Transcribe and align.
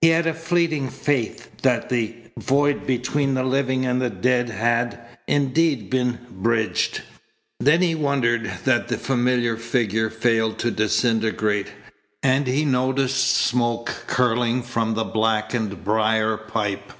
He 0.00 0.08
had 0.08 0.26
a 0.26 0.32
fleeting 0.32 0.88
faith 0.88 1.50
that 1.60 1.90
the 1.90 2.14
void 2.38 2.86
between 2.86 3.34
the 3.34 3.42
living 3.44 3.84
and 3.84 4.00
the 4.00 4.08
dead 4.08 4.48
had, 4.48 4.98
indeed, 5.26 5.90
been 5.90 6.18
bridged. 6.30 7.02
Then 7.60 7.82
he 7.82 7.94
wondered 7.94 8.50
that 8.64 8.88
the 8.88 8.96
familiar 8.96 9.58
figure 9.58 10.08
failed 10.08 10.58
to 10.60 10.70
disintegrate, 10.70 11.70
and 12.22 12.46
he 12.46 12.64
noticed 12.64 13.28
smoke 13.36 13.88
curling 14.06 14.62
from 14.62 14.94
the 14.94 15.04
blackened 15.04 15.84
briar 15.84 16.38
pipe. 16.38 16.90